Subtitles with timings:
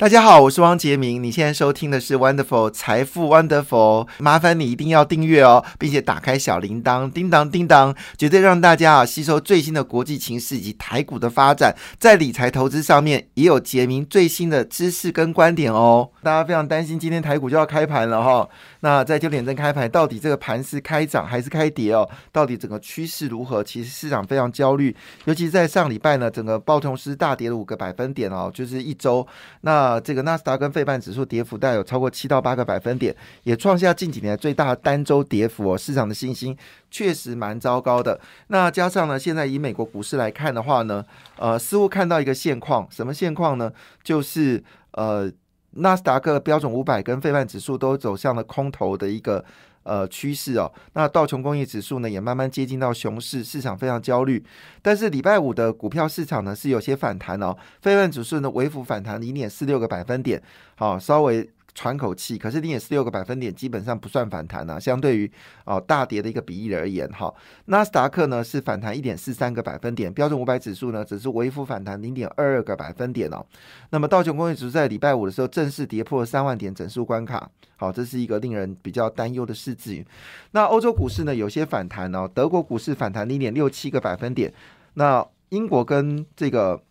[0.00, 1.22] 大家好，我是汪杰明。
[1.22, 16.08] 你现在收听的是 Wonderful 财富 Wonderful，麻烦你一定要订阅哦，并且打开小铃铛，叮当叮当，绝对让大家啊吸收最新的国际情势以及台股的发展，在理财投资上面也有杰明最新的知识跟观点哦。
[16.22, 18.48] 大家非常担心今天台股就要开盘了哈，
[18.80, 22.08] 那在九点正开盘，到底这个盘是开涨还是开跌哦？
[22.32, 23.62] 到底整个趋势如何？
[23.62, 24.96] 其实市场非常焦虑，
[25.26, 29.26] 尤其在上礼拜呢，整个暴琼斯大跌了五个百分点哦，就是一周
[29.60, 29.89] 那。
[29.90, 35.76] 啊，这个纳斯达跟费半指数跌幅带有超过七到八个百分点，也创下近几年最大单周跌幅哦。
[35.76, 36.56] 市场的信心
[36.90, 38.20] 确实蛮糟糕的。
[38.46, 41.04] 那加上呢，现在以美国股市来看的话呢，
[41.36, 43.72] 呃，似乎看到一个现况，什么现况呢？
[44.04, 45.28] 就是呃，
[45.72, 49.44] 纳斯达克标准五百跟费半指数都走向了空头的一个。
[49.82, 54.44] 呃，趋势哦，那道琼工业指数呢也慢慢接近到熊市，市场非常焦虑。
[54.82, 60.42] 但是礼拜五的股票市场呢是有些反弹哦，非万指数呢微幅反弹零点四六个百分点，
[60.76, 61.48] 好，稍微。
[61.74, 65.30] 喘口气，可是零点四六个百分点基本上不算反弹啊，相对于
[65.64, 67.32] 哦大跌的一个比例而言，哈，
[67.66, 73.44] 纳斯达克呢是反弹一点四三个百分点，标准五百指数呢只是微幅反弹零点二二个百分点哦。
[73.90, 80.04] 那么道琼工业指数在礼拜五的时候正式跌破三万点整数关卡，好，这是一个令人比较担忧的事迹。
[80.50, 84.52] 那欧洲股市呢有些反弹哦，德国股市反弹零点六七个百分点，
[84.94, 86.82] 那英国跟这个。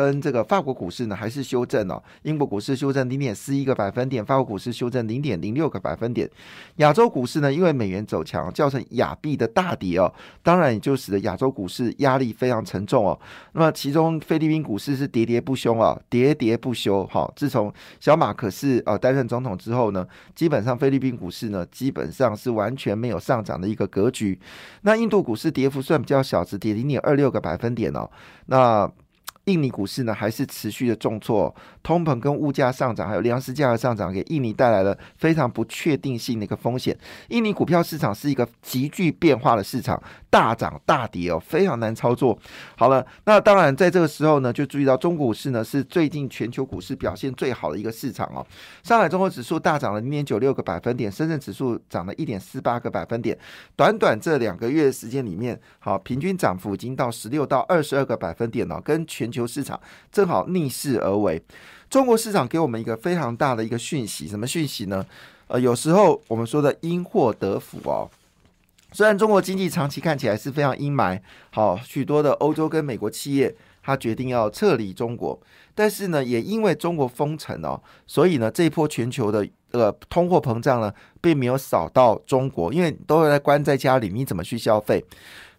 [0.00, 2.02] 跟这个法国股市呢，还是修正哦。
[2.22, 6.28] 英国股市修正零点四一个百分点，法国股市修正零点零六个百分点。
[6.76, 13.18] 亚洲股市呢，因为美元走强，造成亚币的大跌哦，当然也就使得亚洲股市压力非常沉重哦。
[13.52, 17.06] 那么其中菲律宾股市是喋喋不休啊，喋喋不休。
[17.06, 24.38] 好，自从小马可是呃担任总统之后呢，基本上菲律宾股市呢，基本上是完全没有上涨的一个格局。
[24.82, 28.10] 那印度股市跌幅算比较小，只跌零点二六个百分点哦。
[28.46, 28.90] 那
[29.50, 36.96] 印尼股市呢还是持续的重挫，通膨跟物价上涨，还有粮食价格上涨，给印尼带来了非常不确定性的一个风险。
[37.28, 42.38] 印尼股票市场是一个急剧变化的市场，大涨大跌哦，非常难操作。
[42.76, 48.46] 好了，那当然在这个时候呢，就注意到中国股市呢是最近全球股市表现最好的一个市场哦。
[48.84, 53.36] 上海综合指数大涨了零点九六个百分点，深圳指数涨了一点四八个百分点。
[53.74, 59.39] 短短这两个月时间里面，好，平均涨幅已经到十六到二十二个百分点了，跟全球。
[59.46, 59.80] 市场
[60.10, 61.42] 正好逆势而为，
[61.88, 65.04] 中国市场给我们一个非常大的一个讯息，什么讯息呢？
[65.48, 68.08] 呃，有时候我们说的因祸得福哦。
[68.92, 75.40] 虽然中国经济长期看起来是非常阴霾，好，许多的欧洲跟美国企业他决定要撤离中国，
[75.74, 85.04] 但是呢，也因为中国封城哦，所以呢，这一波全球的呃通货膨胀呢，并没有扫到中国，因为都在关在家里，你怎么去消费？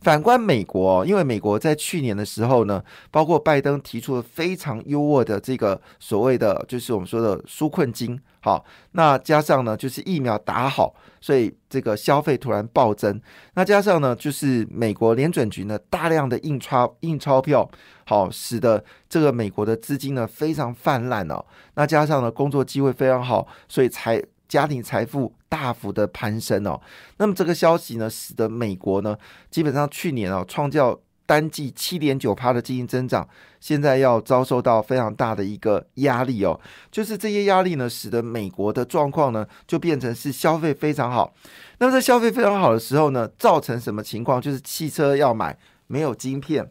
[0.01, 13.21] 反观美国，因为美国在去年的时候呢，包括拜登提出了非常优渥的这个所谓的，就是我们说的纾困金，好，那加上呢，就是疫苗打好，所以这个消费突然暴增。
[13.53, 17.69] 那加上呢，就是美国联准局呢大量的印钞印钞票，
[18.05, 21.45] 好，使得这个美国的资金呢非常泛滥哦。
[21.75, 24.21] 那加上呢，工作机会非常好，所以才。
[24.51, 26.77] 家庭财富大幅的攀升哦，
[27.15, 29.17] 那么这个消息呢，使得美国呢，
[29.49, 33.25] 基本上去年哦，创造单季七点九趴的经济增长，
[33.61, 36.59] 现在要遭受到非常大的一个压力哦，
[36.91, 41.33] 就是这些压力呢，使得美国的状况呢，就变成是消费非常好。
[41.77, 44.41] 那么在消费非常好的时候呢，造成什么情况？
[44.41, 45.57] 就是汽车要买
[45.87, 46.69] 没有晶片，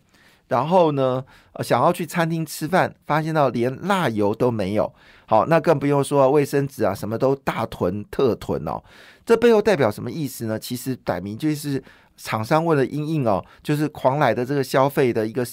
[0.51, 1.25] 然后呢，
[1.61, 4.93] 想要去餐厅吃饭，发现到连辣油都没有。
[5.27, 8.83] 好，那更不用说卫生纸啊，什么都大囤特囤哦。
[9.25, 10.59] 这背后代表什么意思呢？
[10.59, 11.81] 其实摆明就是
[12.17, 15.47] 厂商为了因应哦，就是狂来的这个消费的一个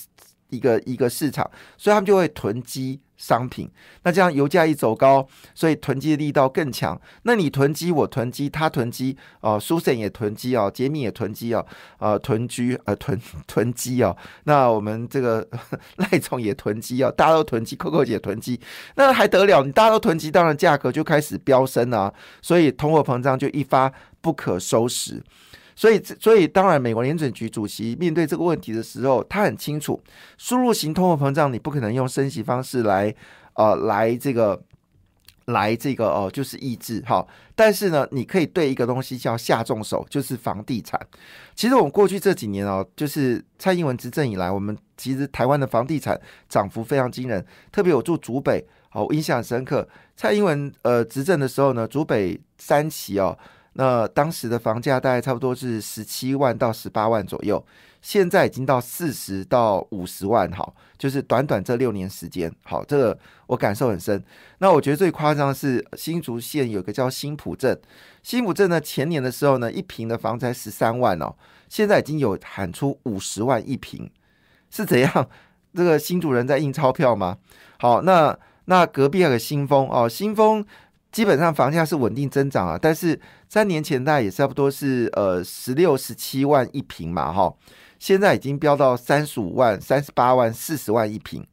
[0.49, 3.01] 一个一个市场，所以他们就会囤积。
[3.17, 3.67] 商品，
[4.03, 7.01] 那这样油价一走高，所以囤积的力道更强。
[7.23, 11.65] 那你囤积，我囤积，他囤积，哦，苏珊也囤积哦，杰米也囤积哦，
[11.97, 14.15] 呃，囤居呃囤囤积哦。
[14.43, 15.43] 那我们这个
[15.97, 18.61] 赖总也囤积哦，大家都囤积，Coco 姐囤积，
[18.93, 19.63] 那还得了？
[19.63, 22.13] 你大家都囤积，当然价格就开始飙升啊，
[22.43, 23.91] 所以通货膨胀就一发
[24.21, 25.23] 不可收拾。
[25.77, 30.01] 所以，所以当然，美国联准局主席面对这个问题的时候，他很清楚，
[30.35, 33.13] 输入型通货膨胀你不可能用升息方式来，
[33.53, 34.59] 呃，来这个，
[35.45, 37.23] 来这个哦，就是抑制哈。
[37.53, 40.99] 但是呢，你可以对一个东西叫下重手，就是房地产。
[41.53, 46.19] 其实我们过去这几年哦，就是蔡英文执政以来，我们其实台湾的房地产
[46.49, 47.45] 涨幅非常惊人。
[47.71, 49.87] 特别我住竹北，哦，印象深刻。
[50.15, 53.37] 蔡英文呃执政的时候呢，竹北三期哦。
[53.79, 57.63] 那当时的房价大概差不多是十七万到十八万左右，
[58.01, 64.21] 现在已经到四十到五十万，好，就是短短这六年时间，好，这个我感受很深。
[64.57, 67.79] 那我觉得最夸张的是新竹县有个叫新浦镇，
[68.23, 71.35] 新浦镇呢前年的时候呢，一平的房才十三万哦，
[71.69, 74.09] 现在已经有喊出五十万一平，
[74.71, 75.29] 是怎样？
[75.75, 77.37] 这个新主人在印钞票吗？
[77.77, 78.35] 好，那
[78.65, 80.65] 那隔壁有个新丰哦，新丰。
[81.11, 83.19] 基本上房价是稳定增长啊，但是
[83.49, 87.51] 三年前大概也差不多是呃十六十七万一平嘛，哈，
[87.97, 91.45] 现在已经飙到三十五万、三十八万、四十万一平，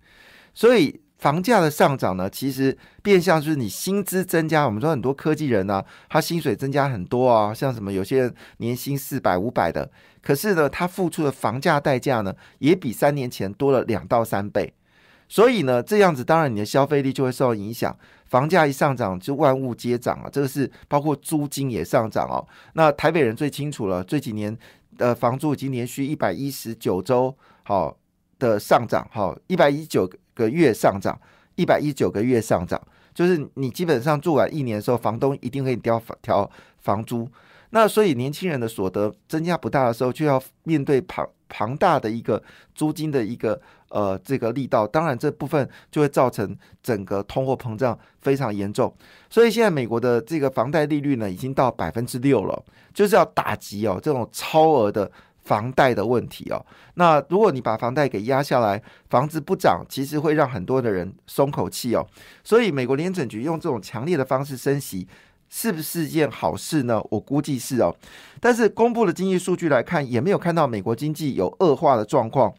[0.52, 4.66] 所以房价的上涨呢，其实变相就是你薪资增加。
[4.66, 9.90] 我们说很多科技人呢，他薪水增加很多啊，像什么有些人年薪四百、五百的，
[10.20, 14.74] 可是呢，他付出的房价代价呢，也比三年前多了两到三倍。
[15.26, 17.96] 所以呢，这样子当然你的消费力就会受到影响。
[18.26, 20.28] 房价一上涨，就万物皆涨啊！
[20.32, 22.44] 这个是包括租金也上涨哦。
[22.72, 24.56] 那台北人最清楚了，这几年
[24.96, 27.96] 的房租已经连续一百一十九周好
[28.38, 31.18] 的上涨，好一百一十九个月上涨，
[31.54, 32.80] 一百一十九个月上涨，
[33.14, 36.50] 就是你基本上住完一年的时候，房东一定会调调
[36.80, 37.28] 房租。
[37.70, 42.42] 那所以年轻人的所得增加不大的时候，就要面对旁庞大的一个
[42.74, 48.92] 租金的一个呃这个力道，当然这部分就会造成整个通货膨胀非常严重。
[49.30, 55.10] 所以现在美国的这个房贷利率呢，已经到百分之六了，就是要打击哦这种超额的
[55.42, 56.64] 房贷的问题哦。
[56.94, 62.06] 那如果你把房贷给压下来，房子不涨，其实会让很多的人松口气哦。
[62.42, 65.06] 所以美国联准局用这种强烈的方式升息。
[65.48, 67.00] 是不是件好事呢？
[67.10, 67.94] 我估计是哦，
[68.40, 72.52] 但是公布的经济数据来看，也没有看到美国经济有恶化的状况。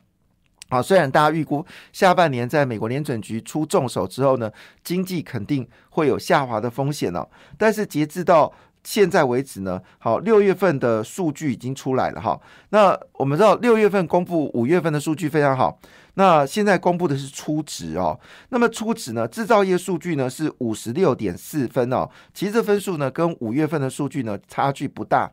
[0.70, 4.52] 啊，虽然大家预估下半年在美国联准局出重手之后呢，
[4.84, 8.52] 经济肯定会有下滑的风险哦，但是截至到
[8.86, 12.40] 现在为止呢，好，六月份的数据已经出来了哈。
[12.70, 15.78] 那我们知道六月份公布五月份的数据非常好。
[16.14, 18.18] 那现在公布的是初值哦，
[18.50, 19.28] 那么初值呢？
[19.28, 25.30] 制造业数据呢是五十六点四分哦，其实这分数呢跟五月份的数据呢差距不大，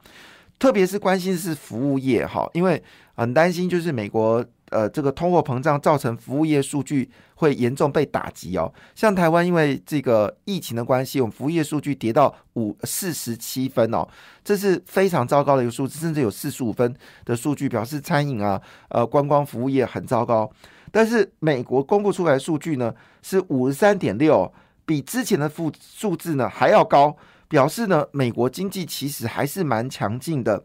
[0.59, 2.83] 特别是关心是服务业哈，因为
[3.15, 4.45] 很担心就是美国。
[4.73, 8.73] 呃，这个通货膨胀造成服务业数据会严重被打击哦。
[8.95, 14.09] 像台湾因为这个疫情的关系，我们服务业数据跌到五四十七分哦，
[14.43, 20.51] 这是非常糟糕的一个数字，甚至有四十五分的数据表示餐饮啊、呃观光服务业很糟糕。
[20.91, 24.53] 但是美国公布出来的数据呢是五十三点六，
[24.87, 27.17] 比之前的负数字呢还要高，
[27.49, 30.65] 表示呢美国经济其实还是蛮强劲的。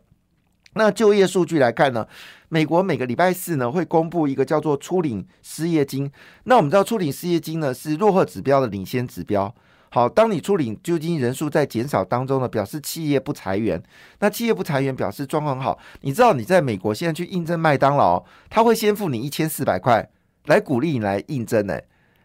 [0.78, 2.08] 那就业数据来看呢，
[2.50, 6.12] 美国每个礼拜四呢会公布一个叫做初领失业金。
[6.44, 9.54] 那我们知道初领失业金呢是落后指标的领先指标。
[9.90, 13.82] 好，当你初领就金人数在减少当中呢，表示企业不裁员。
[14.20, 15.80] 那企业不裁员表示状况好。
[16.02, 20.10] 你知道你在美国现在去应征麦当劳，他会先付你一千四百块
[20.46, 21.80] 来鼓励你来应征呢，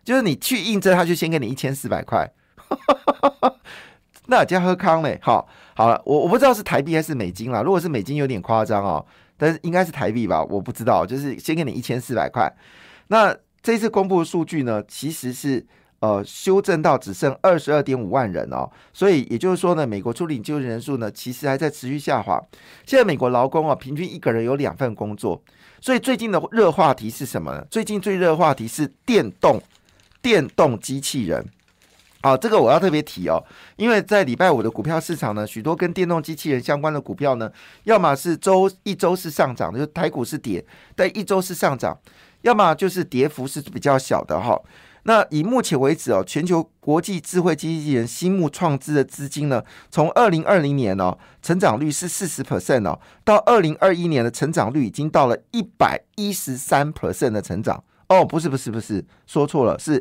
[0.05, 2.29] 就是你去应征，他就先给你一千四百块。
[4.27, 7.63] 那家喝康嘞，好，好了，我我不知道是台币还是美金啦。
[7.63, 9.05] 如果是美金有点夸张哦，
[9.37, 11.07] 但是应该是台币吧，我不知道。
[11.07, 12.53] 就是先给你一千四百块。
[13.09, 15.65] 那这次公布的数据呢，其实是
[16.01, 22.41] 呃修正到只剩二十二点五万人哦，所以也就是说呢，美国初领就业人数呢，其实还在持续下滑。
[22.87, 25.43] 现在美国劳工啊，平均一个人有两份工作，
[25.81, 27.65] 所以最近的热话题是什么呢？
[27.71, 29.61] 最近最热话题是电动
[30.21, 31.45] 电动机器人。
[32.25, 33.43] 好，这个我要特别提哦，
[33.75, 37.51] 因为在礼拜五的股票市场呢，许多跟电动机器人相关的股票呢，
[37.83, 40.65] 要么是周一周是上涨，就台股是跌，
[40.95, 41.99] 但一周是上涨，
[42.43, 44.57] 要么就是跌幅是比较小的哈。
[45.03, 49.61] 那以目前为止哦，全球国际智慧机器人新目创资的资金呢，
[49.91, 60.01] 从二零二零年哦，成长率是四十 percent 哦，到二零二一年的成长率已经到了一百一十三 percent 的成长哦，不是不是不是，说错了是。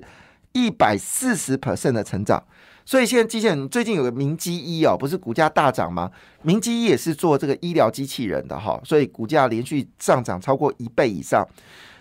[0.54, 2.44] 一百四十 percent 的成长，
[2.86, 6.12] 所以现在机器人最近有个明基一哦，不是股价大涨吗？
[6.42, 11.48] 明基一也是做这个医疗机器人的哈，所以股价连续上涨超过一倍以上。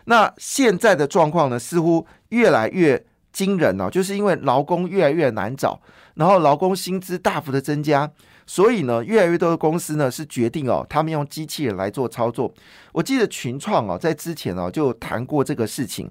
[0.07, 3.01] 那现在的状况呢，似乎越来越
[3.33, 5.81] 惊人哦，就是因为劳工越来越难找，
[6.15, 8.11] 然后劳工薪资大幅的增加，
[8.47, 12.53] 所以呢，越来越多的公司呢是决定哦，他们用机器人来做操作。
[12.93, 16.11] 我记得群创哦，在之前哦就谈过这个事情。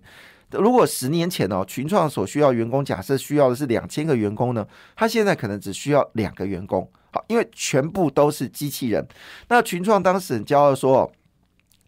[0.52, 4.66] 如果十年前哦，群创所需要员工，假设需要的是两千个员工呢，
[4.96, 6.90] 他现在可能只需要两个员工。
[7.12, 9.08] 好，因为全部都是机器人。
[9.48, 11.12] 那群创当时很骄傲说，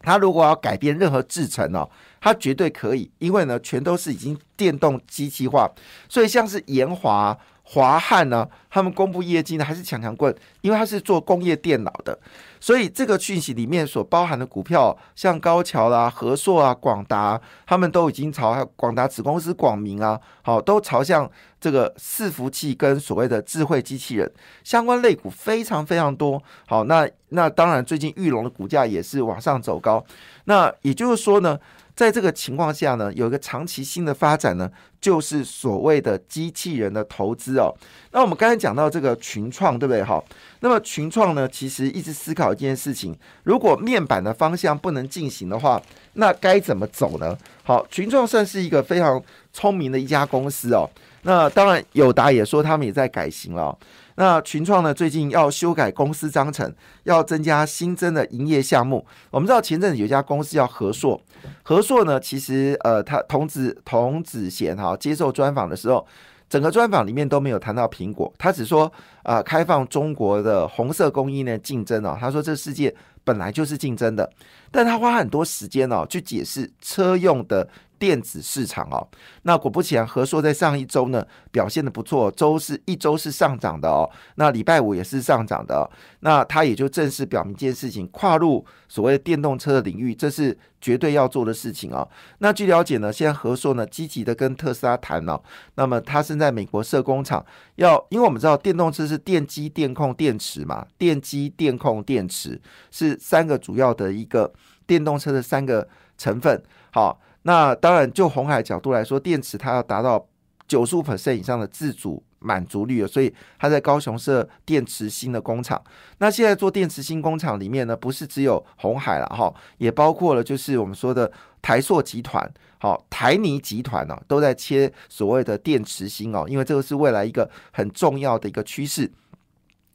[0.00, 1.88] 他如果要改变任何制程哦，
[2.20, 5.70] 他绝对可以，因为呢，全都是已经电动机器化，
[6.08, 12.18] 所以像是研华、华汉呢，他们公布业绩呢还是强强棍，因为他是做工业电脑的。
[12.62, 21.28] 所以这个讯息里面所包含的股票，像高桥啦、和硕啊、广达，他们都已经朝广达子公司广明啊，好，都朝向
[21.60, 26.40] 这个伺服器跟所谓的智慧机器人相关类股非常非常多。
[26.68, 30.04] 好，那那当然最近玉龙的股价也是往上走高。
[30.44, 31.58] 那也就是说呢。
[31.94, 37.70] 在这个情况下呢，有一个长期新的发展呢，就是所谓的机器人的投资哦。
[38.12, 40.02] 那我们刚才讲到这个群创，对不对？
[40.02, 40.24] 好，
[40.60, 45.80] 那么群创呢，其实一直思考一件事情：如果面板的方向不能进行的话，
[46.14, 47.36] 那该怎么走呢？
[47.62, 50.88] 好，群创算是一个非常聪明的一家公司哦。
[51.22, 53.76] 那当然，友达也说他们也在改型了。
[54.16, 54.92] 那群创呢？
[54.92, 56.70] 最近要修改公司章程，
[57.04, 59.06] 要增加新增的营业项目。
[59.30, 61.18] 我们知道前阵子有一家公司叫和硕，
[61.62, 66.06] 和硕呢，其实呃，他童子童子贤哈接受专访的时候，
[66.52, 68.92] 整个专访里面都没有谈到苹果，他只说
[69.22, 72.14] 啊，开放中国的红色工艺呢竞争哦。
[72.20, 72.94] 他说这世界
[73.24, 74.30] 本来就是竞争的，
[74.70, 77.66] 但他花很多时间哦去解释车用的。
[78.02, 79.06] 电子市场哦，
[79.42, 92.08] 那果不其然，和硕在上一周呢表现的不错，周是一周是上涨的哦，那礼拜五也是上涨的，那它也就正式表明一件事情，跨入所谓电动车的领域，这是绝对要做的事情哦。
[92.38, 95.40] 那据了解呢，现在和硕呢积极的跟特斯拉谈哦，
[95.76, 104.52] 那么它是在美国设工厂，要因为我们知道电动车是电机、电控、电池嘛，电机、电控、电池是三个主要的一个
[104.88, 107.20] 电动车的三个成分，好。
[107.42, 110.26] 那当然，就红海角度来说，电池它要达到
[110.68, 115.82] 九十五 percent 以上的自主满足率了，所以它在高雄设电池新的工厂。
[116.18, 121.30] 那现在做电池新工厂里面呢，不是只有红海了哈，也包括了就是我们说的
[121.60, 129.10] 台塑集团、好台泥集团呢，都在切所谓的电池芯哦，因为这个是未来一个很重要的一个趋势。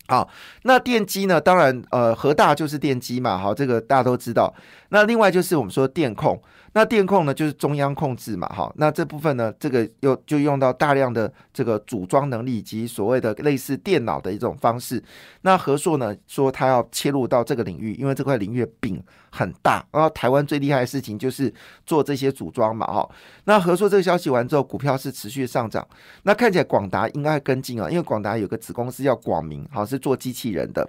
[0.09, 0.29] 好，
[0.61, 1.41] 那电机呢？
[1.41, 4.53] 当然，呃，核大就是电机嘛，好，这个大家都知道。
[4.89, 6.41] 那另外就是我们说电控。
[6.73, 15.01] 那电控呢，就是中央控制嘛，哈，那这部分呢，这个又就用到大量的这个组装能力以及所谓的类似电脑的一种方式。
[15.41, 19.01] 那和硕呢说他要切入到这个领域，因为这块领域饼
[19.31, 21.51] 很大，然后台湾最厉害的事情就是
[21.83, 23.09] 做这些组装嘛，哈。
[23.45, 25.87] 那和硕这个消息完之后，股票是持续上涨。
[26.23, 30.87] 那看起来广达应该跟进啊，因为广达有个子公司叫广明，好是做机器人的。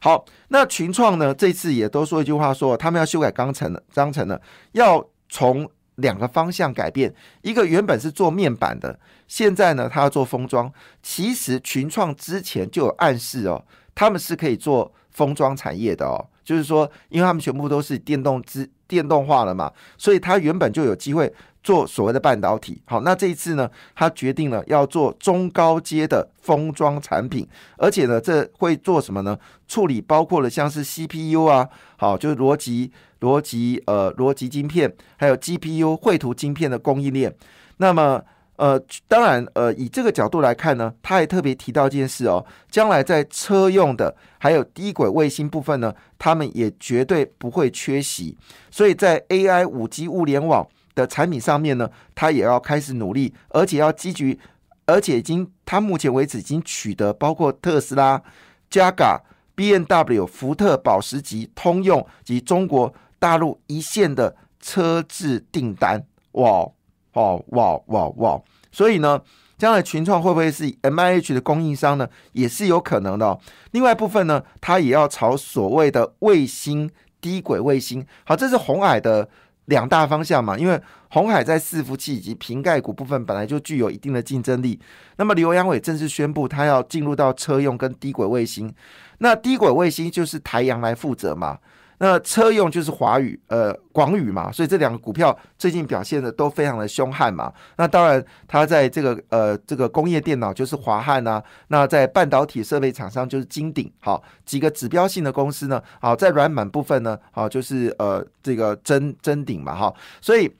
[0.00, 4.40] 好，那群创呢这次也都说一句话，说他们要修改钢程了章程呢，
[4.72, 5.08] 要。
[5.30, 10.72] 从两个方向改变，一个原本是做面板的，现在呢，他要做封装。
[11.02, 13.62] 其实群创之前就有暗示哦，
[13.94, 21.30] 他们是可以做封装产业的哦，就是说，因为他们全部都是电动之电动化了嘛，所以他原本就有机会。
[21.68, 27.46] 做所谓的半导体，好，那这一次呢，他决定了要做中高阶的封装产品，
[27.76, 29.38] 而且呢，这会做什么呢？
[29.66, 37.34] 处理包括了像是 CPU 啊，好，就是逻辑逻辑呃逻辑晶片，还有 GPU 绘图晶片的供应链。
[37.76, 38.22] 那么
[38.56, 48.34] 呃，当然呃，以这个角度来看呢，他还特别提到一件事哦，将来在车用的还有低轨卫星部分呢，他们也绝对不会缺席。
[48.70, 50.66] 所以在 AI 五 G 物联网。
[50.98, 54.38] 的产品上面呢，他也要开始努力，而且要积极，
[54.86, 58.20] 而且已经，他目前为止已经取得包括特斯拉、
[58.68, 59.22] 加嘎、
[59.54, 66.04] B N W、福特、保时捷、通用及中国大陆一线的车制订单。
[66.32, 66.68] 哇，
[67.12, 68.42] 哇，哇，哇，哇！
[68.72, 69.20] 所以呢，
[69.56, 72.08] 将来群创会不会是 M I H 的供应商呢？
[72.32, 73.38] 也是有可能的。
[73.70, 76.90] 另外一部分呢，它也要朝所谓的卫星
[77.20, 78.06] 低轨卫星。
[78.24, 79.28] 好，这是红海的。
[79.68, 80.78] 两大方向嘛，因为
[81.10, 84.78] 红海在伺服器以及瓶盖股部分本来就具有一定的竞争力。
[85.16, 88.72] 那么刘阳伟正式宣布，他要进入到车用跟低轨卫星。
[89.18, 91.58] 那低轨卫星就是台阳来负责嘛。
[91.98, 97.52] 那车用就是华宇，呃，广宇嘛，所以这两个股票最近表现的都非常的凶悍嘛。
[97.76, 110.50] 那当然，它在这个呃这个工业电脑就是华汉呐，那在半导体设备厂商就是金鼎，好几个指标性的公司呢，好在软板部分呢，好就是呃这个真真鼎嘛，哈，所以。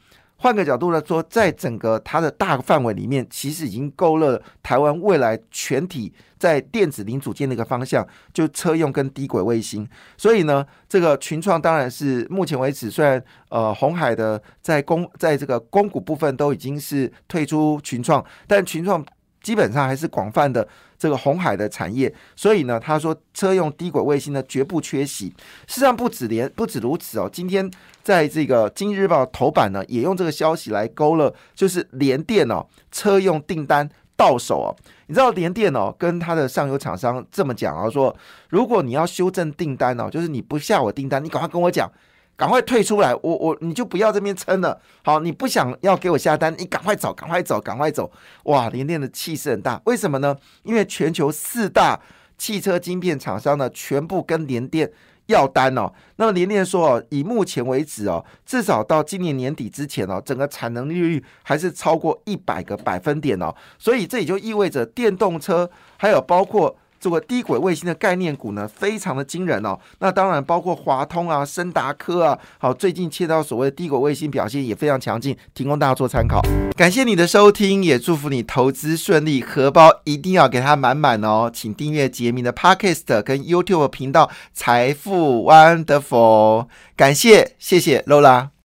[0.41, 9.87] 换个角度来说，在整个它的大范围里面，其实已经勾勒台湾未来全体在电子零组件的一个方向，就车用跟低轨卫星。
[10.17, 19.05] 所以呢，这个群创当然是目前为止，虽然呃红海的在公在这个公股部分都已经是退出群创，但群创
[19.43, 20.67] 基本上还是广泛的
[20.99, 25.27] 这个红海的产业，所以呢，他说车用低轨卫星呢绝不缺席。
[25.67, 27.71] 事实上不止连不止如此哦，今天
[28.03, 34.69] 在这个《今日日报》头版呢，也用这个消息来勾勒，就是联电哦车用订单到手哦。
[35.07, 38.15] 你知道联电哦跟他的上游厂商这么讲啊，说
[38.49, 41.91] 如果你要修正订单哦，就是你不下我订单，你赶快跟我讲。
[42.39, 44.81] 赶快退出来，我我你就不要这边撑了。
[45.03, 48.09] 好，你不想要给我下单，你赶快走，赶快走，赶快走。
[48.45, 50.37] 哇，联电的气势很大，为什么呢？
[50.63, 52.01] 因为全球四大
[52.39, 54.89] 汽车晶片厂商呢，全部跟联电
[55.27, 55.93] 要单哦。
[56.15, 63.53] 那么联电说哦，以目前为止哦，至少到今年年底之前哦，整个产能利率还是超过一百个百分点哦。
[63.81, 66.79] 所以这也就意味着电动车还有包括。
[67.01, 69.79] 这个低轨卫星的概念股呢，非常的惊人哦。
[70.01, 76.41] 那当然包括华通啊、森达科啊，好，最近切到所谓的低轨卫星表现也非常强劲，提供大家做参考。
[76.77, 81.51] 感谢你的收听，也祝福你投资顺利，荷包一定要给它满满哦。
[81.53, 88.49] 请订阅杰明的 Podcast 跟 YouTube 频道财富 Wonderful，感谢，谢谢 Lola。